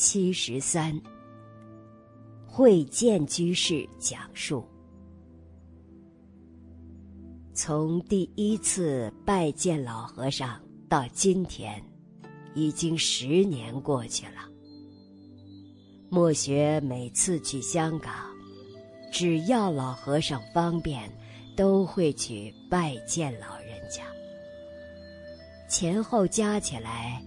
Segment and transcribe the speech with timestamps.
[0.00, 0.96] 七十三。
[2.46, 4.64] 慧见居士讲述：
[7.52, 11.82] 从第一次拜见老和尚到今天，
[12.54, 14.48] 已经十年过去了。
[16.08, 18.14] 莫学每次去香港，
[19.12, 21.10] 只要老和尚方便，
[21.56, 24.04] 都会去拜见老人家。
[25.68, 27.20] 前后加起来，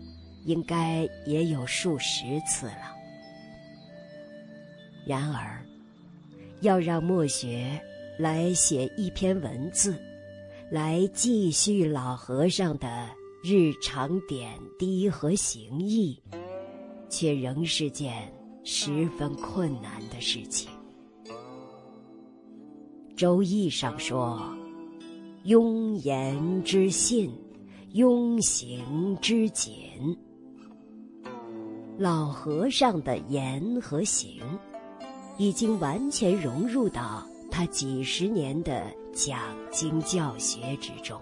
[0.46, 2.96] 应该也有数十次了。
[5.06, 5.65] 然而，
[6.61, 7.82] 要让墨学
[8.20, 9.96] 来写一篇文字，
[10.70, 13.10] 来继续老和尚的
[13.43, 16.21] 日常点滴和行义，
[17.10, 18.32] 却仍是件
[18.64, 20.70] 十分困难的事情。
[23.15, 24.42] 《周易》上说
[25.46, 27.32] ：“庸言之信，
[27.93, 30.18] 庸行之谨。”
[32.02, 34.42] 老和尚的言和行。
[35.38, 39.39] 已经完全融入到他几十年的讲
[39.72, 41.20] 经教学之中。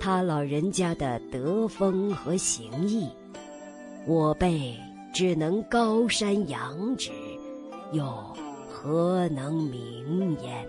[0.00, 3.08] 他老人家的德风和行义，
[4.06, 4.76] 我辈
[5.12, 7.10] 只能高山仰止，
[7.92, 8.04] 又
[8.68, 10.66] 何能明焉？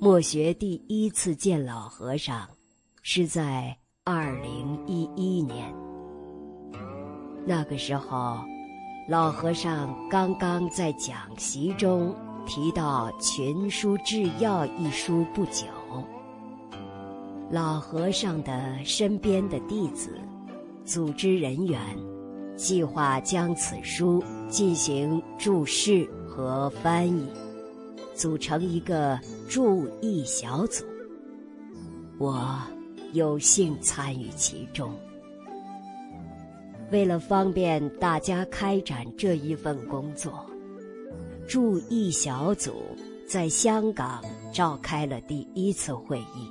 [0.00, 2.48] 墨学第一次见老和尚，
[3.02, 3.76] 是在
[4.10, 5.70] 二零一一年。
[7.44, 8.38] 那个时候，
[9.06, 15.66] 老和尚刚刚在讲习中提到《群书治要》一书不久。
[17.50, 20.18] 老和尚的身边的弟子、
[20.86, 21.78] 组织人员，
[22.56, 27.28] 计划将此书进行注释和翻译，
[28.14, 29.20] 组成一个
[29.50, 30.82] 注译小组。
[32.16, 32.50] 我
[33.12, 34.92] 有幸参与其中。
[36.90, 40.46] 为了方便大家开展这一份工作，
[41.46, 42.96] 驻意小组
[43.28, 46.50] 在香港召开了第一次会议。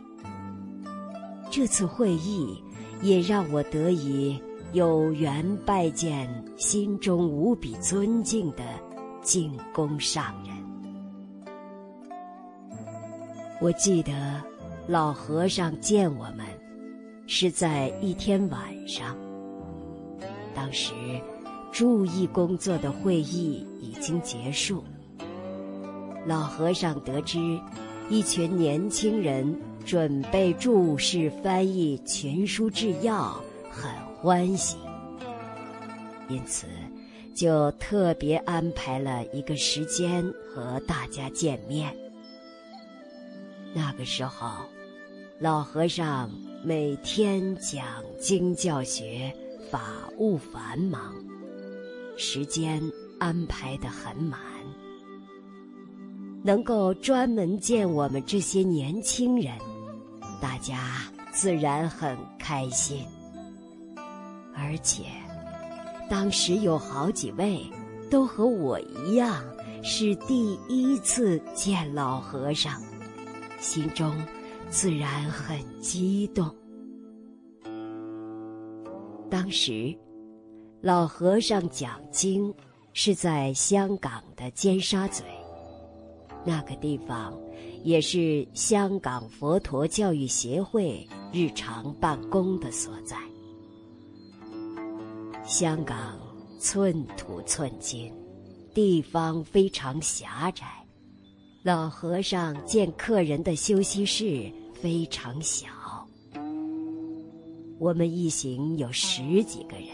[1.49, 2.61] 这次会议
[3.01, 4.39] 也让我得以
[4.73, 8.63] 有缘拜见心中无比尊敬的
[9.23, 10.55] 净公上人。
[13.59, 14.39] 我记得
[14.87, 16.45] 老和尚见我们
[17.27, 19.17] 是在一天晚上。
[20.55, 20.93] 当时，
[21.73, 24.81] 注意工作的会议已经结束。
[26.25, 27.37] 老和尚得知
[28.09, 33.23] 一群年轻人准备注释翻译《群书制要》，
[33.69, 34.77] 很欢喜，
[36.29, 36.65] 因此
[37.35, 41.93] 就特别安排了一个时间和大家见面。
[43.73, 44.65] 那个时候，
[45.39, 46.31] 老和尚
[46.63, 47.85] 每天讲
[48.19, 49.31] 经教学。
[49.69, 49.81] 法
[50.17, 51.13] 务繁忙，
[52.15, 52.81] 时间
[53.19, 54.39] 安排的很满，
[56.41, 59.53] 能够专门见我们这些年轻人，
[60.41, 61.03] 大家
[61.33, 63.05] 自然很开心。
[64.55, 65.03] 而且，
[66.09, 67.61] 当时有好几位
[68.09, 69.43] 都和我一样
[69.83, 72.81] 是第一次见老和尚，
[73.59, 74.15] 心中
[74.69, 76.53] 自然很激动。
[79.29, 79.97] 当时，
[80.81, 82.53] 老和尚讲经
[82.93, 85.23] 是在香港的尖沙咀，
[86.45, 87.33] 那个地方
[87.83, 93.17] 也是香港佛陀教育协会日常办公的所在。
[95.43, 96.19] 香港
[96.59, 98.13] 寸土寸金，
[98.73, 100.76] 地方非常狭窄，
[101.67, 105.67] 老和尚见客人的休息室非常小。
[107.77, 109.89] 我们一行有十几个人，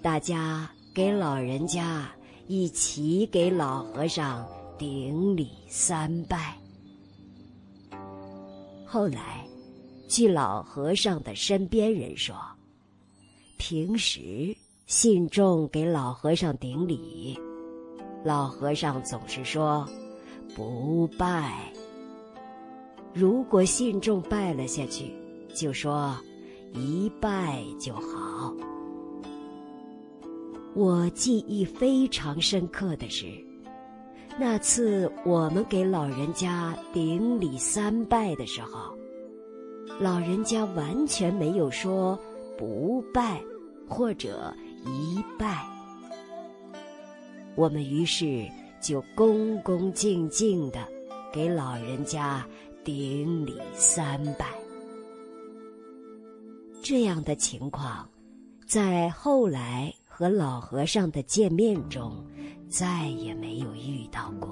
[0.00, 2.08] 大家给老人家
[2.46, 4.46] 一起给老和尚
[4.78, 6.56] 顶礼三拜。
[8.86, 9.44] 后来，
[10.08, 12.36] 据老和尚的身边人说，
[13.58, 14.56] 平时
[14.86, 17.36] 信众给老和尚顶礼，
[18.24, 19.84] 老和尚总是说
[20.54, 21.72] 不拜。
[23.12, 25.12] 如果信众拜了下去，
[25.54, 26.16] 就说。
[26.72, 28.54] 一拜就好。
[30.72, 33.26] 我记忆非常深刻的是，
[34.38, 38.96] 那次我们给老人家顶礼三拜的时候，
[39.98, 42.16] 老人家完全没有说
[42.56, 43.42] 不拜
[43.88, 44.54] 或者
[44.86, 45.66] 一拜。
[47.56, 48.48] 我们于是
[48.80, 50.86] 就恭恭敬敬的
[51.32, 52.46] 给老人家
[52.84, 54.46] 顶礼三拜。
[56.82, 58.08] 这样的情况，
[58.66, 62.24] 在后来和老和尚的见面中，
[62.68, 64.50] 再也没有遇到过。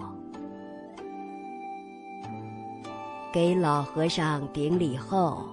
[3.33, 5.47] 给老和尚顶礼后，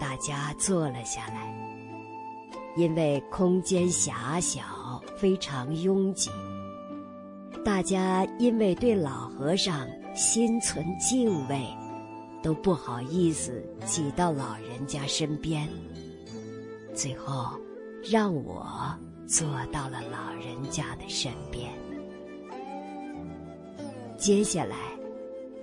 [0.00, 1.52] 大家坐了下来。
[2.74, 4.62] 因为空间狭小，
[5.16, 6.30] 非常拥挤。
[7.64, 9.86] 大家因为对老和尚
[10.16, 11.64] 心存敬畏，
[12.42, 15.68] 都不好意思挤到老人家身边。
[16.92, 17.56] 最后，
[18.02, 18.66] 让我
[19.28, 21.70] 坐到了老人家的身边。
[24.18, 24.76] 接下来，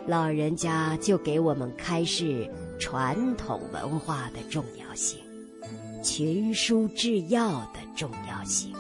[0.08, 2.50] 老人家就给我们开示
[2.80, 5.20] 传统文化的重要性。
[6.02, 8.74] 群书治要的重要性，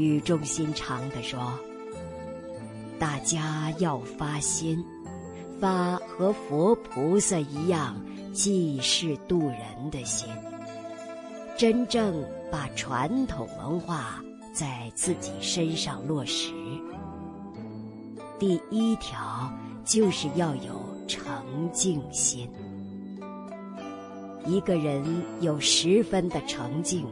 [0.00, 1.52] 语重心长地说
[2.98, 4.82] ：“大家要发心，
[5.60, 7.94] 发和佛菩萨一样
[8.32, 10.26] 济世度人的心，
[11.54, 14.24] 真正把传统文化
[14.54, 16.50] 在自己身上落实。
[18.38, 19.52] 第一条
[19.84, 21.30] 就是要有诚
[21.74, 22.50] 敬心。”
[24.46, 25.04] 一个人
[25.42, 27.06] 有十分的诚敬，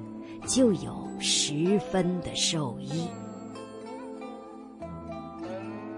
[0.46, 3.06] 就有十分的受益。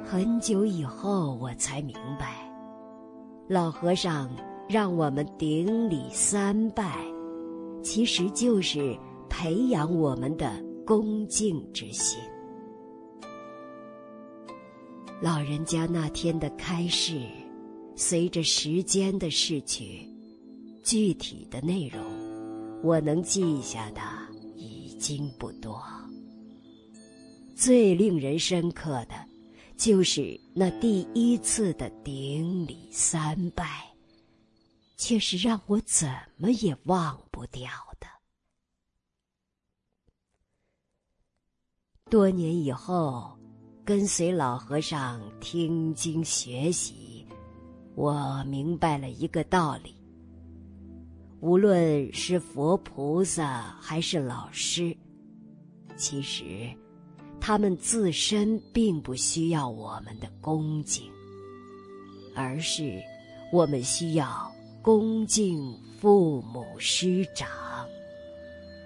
[0.05, 2.50] 很久以后，我才明白，
[3.49, 4.31] 老和尚
[4.69, 6.99] 让我们顶礼三拜，
[7.82, 10.50] 其实就是培养我们的
[10.84, 12.19] 恭敬之心。
[15.22, 17.20] 老人家那天的开示，
[17.94, 20.06] 随着时间的逝去。
[20.82, 22.02] 具体的内容，
[22.82, 24.00] 我能记下的
[25.00, 25.82] 经不多。
[27.56, 29.14] 最令人深刻的，
[29.76, 33.93] 就是那第一次的顶礼三拜，
[34.97, 37.69] 却是让我怎么也忘不掉
[37.99, 38.06] 的。
[42.08, 43.37] 多年以后，
[43.85, 47.26] 跟随老和尚听经学习，
[47.94, 50.00] 我明白了一个道理。
[51.41, 54.95] 无论是佛菩萨还是老师，
[55.97, 56.69] 其实
[57.41, 61.11] 他们自身并不需要我们的恭敬，
[62.35, 63.01] 而是
[63.51, 64.53] 我们需要
[64.83, 67.49] 恭敬父母师长，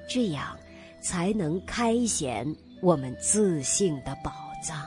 [0.09, 0.57] 这样
[1.03, 2.47] 才能开显
[2.81, 4.87] 我们自信的宝藏。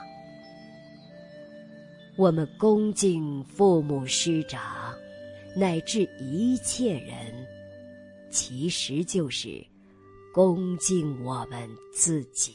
[2.16, 4.62] 我们恭敬父母师长，
[5.54, 7.46] 乃至一切人。
[8.30, 9.64] 其实就是
[10.32, 12.54] 恭敬我们自己。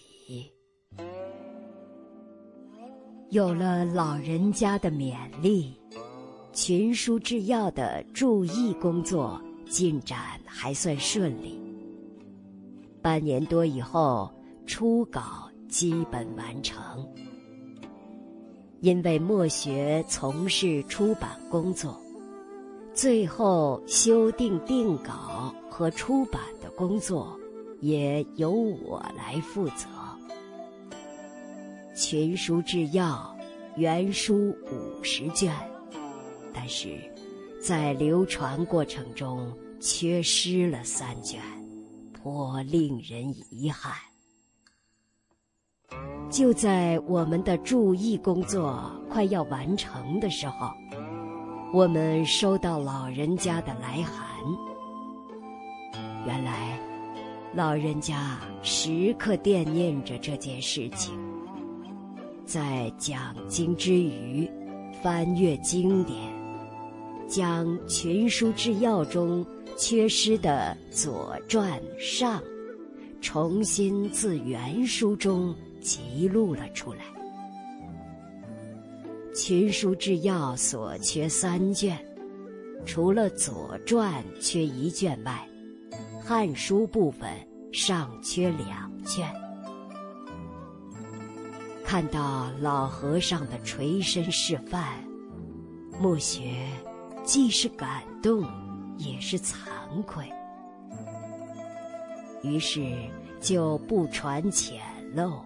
[3.29, 5.73] 有了老人家的勉励，
[6.51, 11.59] 群书治要的注意工作进展还算顺利。
[13.01, 14.31] 半年多以后，
[14.67, 17.05] 初稿基本完成。
[18.81, 21.99] 因为墨学从事出版工作。
[22.93, 27.35] 最后修订定稿和出版的工作，
[27.81, 29.87] 也由我来负责。
[31.95, 33.35] 群书制药，
[33.75, 35.51] 原书五十卷，
[36.53, 36.89] 但是
[37.59, 41.41] 在流传过程中缺失了三卷，
[42.13, 43.93] 颇令人遗憾。
[46.29, 50.69] 就在我们的注意工作快要完成的时候。
[51.74, 54.24] 我们收到老人家的来函。
[56.25, 56.80] 原来，
[57.53, 61.13] 老人家时刻惦念着这件事情，
[62.46, 64.50] 在讲经之余，
[65.01, 66.18] 翻阅经典，
[67.27, 69.46] 将群书治要中
[69.77, 72.42] 缺失的《左传》上，
[73.20, 77.00] 重新自原书中辑录了出来。
[79.36, 81.98] 群书治要所缺三卷，
[82.86, 85.46] 除了《左传》缺一卷外，
[86.25, 87.30] 《汉书》部分
[87.74, 89.30] 尚缺两卷。
[91.84, 94.86] 看到老和尚的垂身示范，
[96.00, 96.65] 莫学
[97.25, 98.46] 既是感动，
[98.98, 99.56] 也是惭
[100.08, 100.25] 愧。
[102.42, 102.82] 于是
[103.42, 104.80] 就不传浅
[105.13, 105.42] 陋，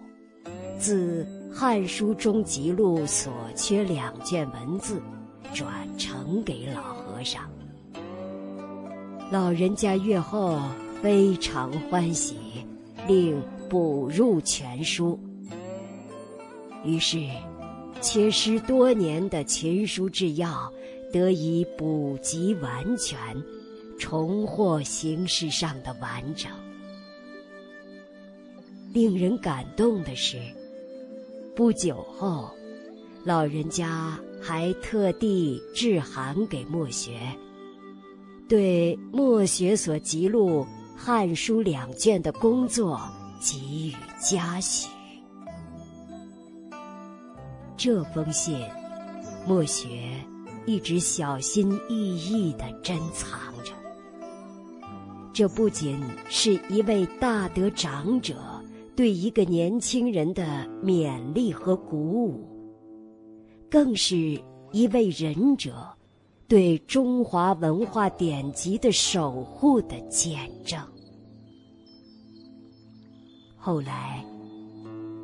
[0.78, 1.26] 自。
[1.60, 5.02] 《汉书》中辑录所缺两卷文字，
[5.52, 7.50] 转呈给老和尚。
[9.30, 10.58] 老人家阅后
[11.02, 12.34] 非常欢喜，
[13.06, 15.20] 令补入全书。
[16.82, 17.28] 于是，
[18.00, 20.72] 缺失多年的群书治要
[21.12, 23.18] 得以补集完全，
[23.98, 26.50] 重获形式上的完整。
[28.94, 30.38] 令人感动的是，
[31.54, 32.48] 不久后，
[33.24, 37.10] 老人家还特地致函给墨学，
[38.48, 40.62] 对墨学所记录
[40.96, 42.98] 《汉书》两卷的工作
[43.38, 44.88] 给予嘉许。
[47.76, 48.58] 这封信，
[49.46, 49.86] 墨学
[50.64, 53.74] 一直小心翼翼地珍藏着。
[55.34, 56.00] 这不仅
[56.30, 58.34] 是一位大德长者
[58.96, 62.48] 对一个年轻人的勉励和鼓舞，
[63.70, 65.86] 更是一位仁者
[66.48, 70.80] 对中华文化典籍的守护的见证。
[73.56, 74.24] 后来。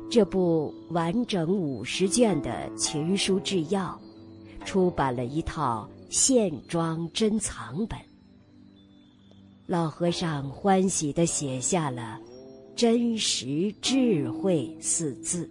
[0.07, 3.99] 这部完整五十卷的群书治要，
[4.63, 7.99] 出版了一套线装珍藏本。
[9.65, 12.17] 老和尚欢喜地写下了
[12.77, 15.49] “真实智慧”四字，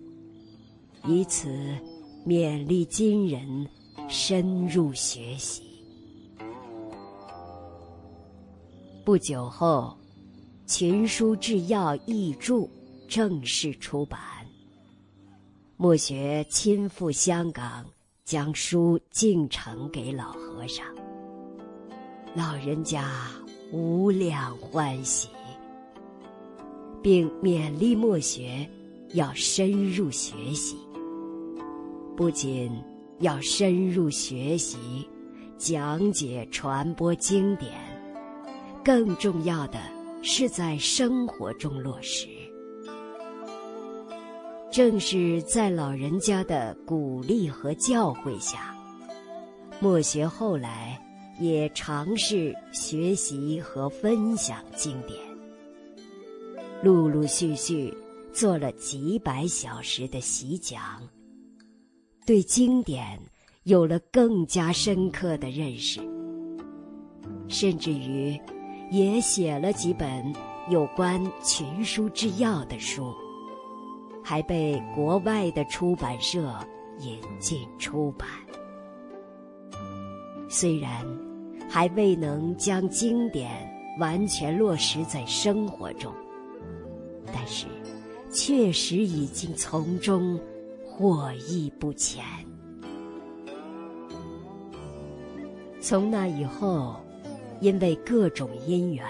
[1.07, 1.51] 以此
[2.25, 3.67] 勉励今人
[4.09, 5.63] 深入学习。
[9.05, 9.97] 不久后，
[10.71, 12.67] 《群书治要译注》
[13.09, 14.21] 正式出版。
[15.77, 17.85] 墨学亲赴香港，
[18.25, 20.87] 将书敬呈给老和尚。
[22.35, 23.11] 老人家
[23.73, 25.29] 无量欢喜，
[27.03, 28.69] 并勉励墨学
[29.13, 30.77] 要深入学习。
[32.17, 32.73] 不仅
[33.25, 35.09] 要深入学习、
[35.57, 37.73] 讲解、传播经典，
[38.85, 39.79] 更重要的
[40.23, 42.29] 是在生活中落实。
[44.71, 48.77] 正是在老人家的鼓励和教诲下，
[49.81, 51.01] 墨学后来
[51.41, 55.19] 也尝试学习和分享经典，
[56.83, 57.97] 陆陆续续
[58.35, 61.01] 做了几百小时的习讲，
[62.27, 63.19] 对经典
[63.65, 66.01] 有了更加深刻的认识，
[67.49, 68.41] 甚至于
[68.91, 70.33] 也写了几本
[70.71, 73.15] 有关群书治要的书。
[74.27, 76.55] 还被国外的出版社
[77.01, 78.27] 引进出版。
[80.49, 81.07] 虽然
[81.69, 83.51] 还未能将经典
[84.01, 86.11] 完全落实在生活中，
[87.27, 87.67] 但是
[88.33, 90.41] 确实已经从中
[90.97, 92.25] 获益不浅。
[95.81, 96.97] 从那以后，
[97.61, 99.05] 因为各种因缘，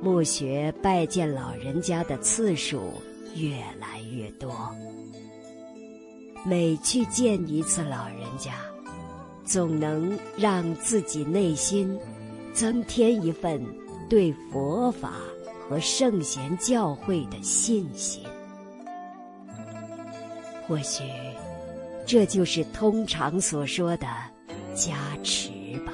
[0.00, 2.80] 墓学拜见老人家的次数。
[3.34, 4.50] 越来越多，
[6.44, 8.52] 每去见一次老人家，
[9.42, 11.98] 总能让自己内心
[12.52, 13.58] 增添一份
[14.10, 15.14] 对佛法
[15.66, 18.22] 和圣贤教诲的信心。
[20.72, 21.04] 或许，
[22.06, 24.06] 这就是通常所说的
[24.72, 25.50] 加持
[25.84, 25.92] 吧。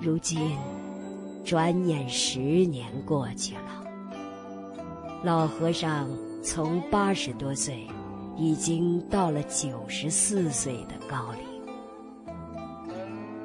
[0.00, 0.56] 如今，
[1.44, 3.84] 转眼十年过去了。
[5.22, 6.08] 老和尚
[6.42, 7.86] 从八十多岁，
[8.38, 11.42] 已经到了九十四岁的高龄。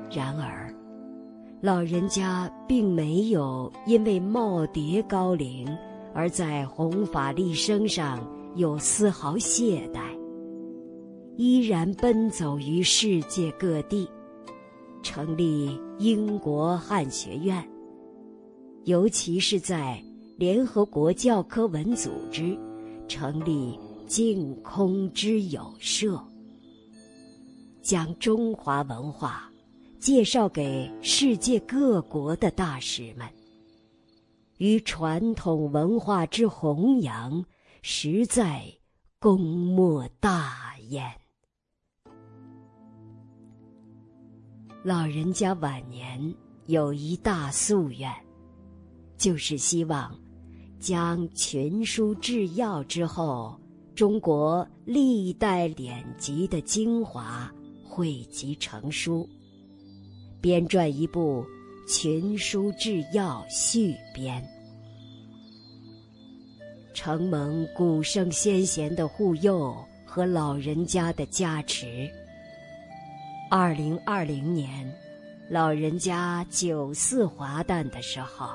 [0.09, 0.73] 然而，
[1.59, 5.67] 老人家并没有因为耄耋高龄
[6.15, 10.17] 而在弘法利生上有丝毫懈怠，
[11.35, 14.09] 依然奔走于世界各地，
[15.03, 17.63] 成立英国汉学院，
[18.85, 20.01] 尤其是在。
[20.37, 22.59] 联合国教科文组织
[23.07, 26.21] 成立净空之友社，
[27.81, 29.49] 将中华文化
[29.97, 33.25] 介绍给世界各国的大使们，
[34.57, 37.43] 与传统文化之弘扬，
[37.81, 38.63] 实在
[39.19, 41.11] 功莫大焉。
[44.83, 46.33] 老人家晚年
[46.67, 48.11] 有一大夙愿，
[49.17, 50.15] 就是希望。
[50.77, 53.59] 将群书治要之后，
[53.95, 57.51] 中国历代典籍的精华
[57.83, 59.27] 汇集成书，
[60.39, 61.43] 编撰一部
[61.87, 64.41] 《群书治要续编》。
[66.95, 72.09] 承蒙古圣先贤的护佑和老人家的加持，
[73.51, 74.91] 二零二零年，
[75.47, 78.49] 老人家九四华诞的时候。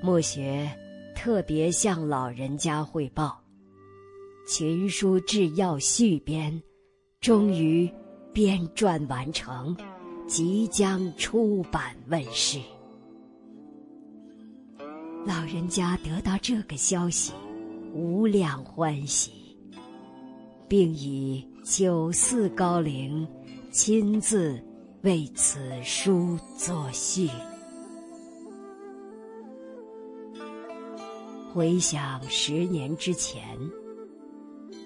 [0.00, 0.70] 墨学
[1.14, 3.42] 特别向老人家汇报，
[4.56, 6.52] 《群书治要续编》
[7.20, 7.90] 终于
[8.32, 9.76] 编撰完成，
[10.30, 12.60] 即将出版问世。
[15.26, 17.32] 老人家得到这个消息，
[17.92, 19.32] 无量欢喜，
[20.68, 23.26] 并以九四高龄
[23.72, 24.62] 亲自
[25.02, 27.28] 为此书作序。
[31.52, 33.58] 回想十年之前，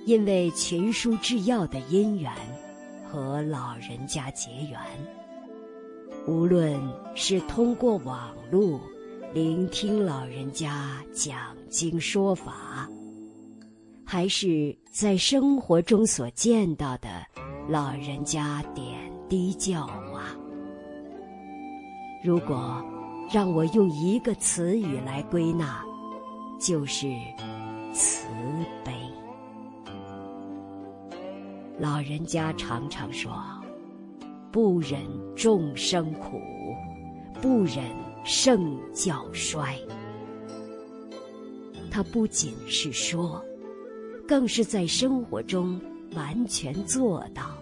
[0.06, 2.32] 因为群书制药的因缘，
[3.04, 4.80] 和老人家结缘。
[6.26, 6.80] 无论
[7.14, 8.80] 是通过网络
[9.32, 11.36] 聆听老人家讲
[11.68, 12.88] 经说法，
[14.04, 17.08] 还是在生活中所见到的
[17.68, 20.24] 老人家点滴教化，
[22.22, 22.82] 如果
[23.32, 25.84] 让我用一个词语来归纳。
[26.56, 27.08] 就是
[27.92, 28.26] 慈
[28.84, 28.92] 悲。
[31.78, 33.30] 老人家常常说
[34.54, 35.00] ：“不忍
[35.34, 36.40] 众生苦，
[37.42, 37.84] 不忍
[38.24, 39.76] 圣教衰。”
[41.90, 43.44] 他不仅是说，
[44.28, 45.80] 更是在生活中
[46.14, 47.58] 完全做到，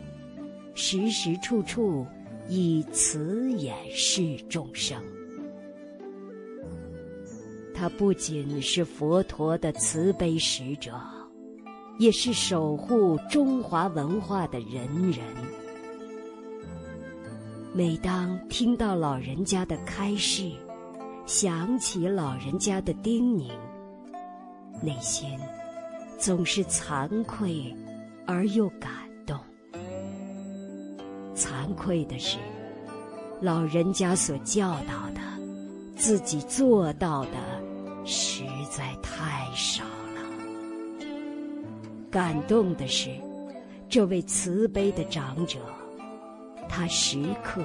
[0.75, 2.07] 时时处处
[2.47, 5.03] 以慈眼视众生。
[7.73, 10.93] 他不仅是佛陀的慈悲使者，
[11.99, 15.25] 也是守护中华文化的仁人。
[17.75, 20.53] 每当听到老人家的开示，
[21.25, 23.51] 想起老人家的叮咛，
[24.83, 25.31] 内心
[26.19, 27.75] 总是惭愧
[28.27, 28.91] 而又感
[29.25, 29.39] 动。
[31.35, 32.37] 惭愧的是，
[33.41, 35.21] 老人家所教导的，
[35.97, 37.31] 自己做到的。
[38.05, 41.07] 实在太少了。
[42.11, 43.09] 感动的是，
[43.89, 45.61] 这位慈悲的长者，
[46.75, 47.63] 他时刻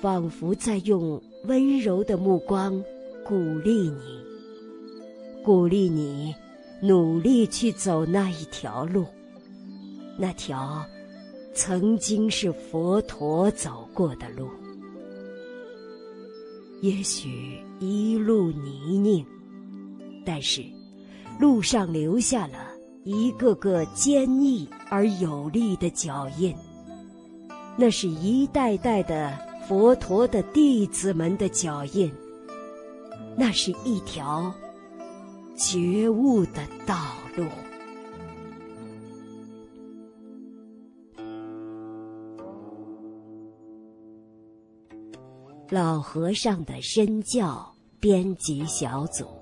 [0.00, 2.80] 仿佛在用温柔的目光
[3.26, 4.24] 鼓励你，
[5.44, 6.32] 鼓励你
[6.80, 9.04] 努力去走那一条路，
[10.16, 10.86] 那条
[11.52, 14.48] 曾经是佛陀走过的路。
[16.80, 19.26] 也许一路泥泞。
[20.24, 20.62] 但是，
[21.40, 22.68] 路上留下了
[23.02, 26.54] 一个个坚毅而有力的脚印。
[27.76, 32.12] 那是一代代的佛陀的弟子们的脚印。
[33.36, 34.52] 那是一条
[35.56, 36.96] 觉悟的道
[37.36, 37.46] 路。
[45.70, 49.41] 老和尚的身教编辑小组。